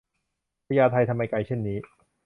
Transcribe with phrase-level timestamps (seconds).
[0.67, 1.77] พญาไท ทำไมไกลเช่นนี้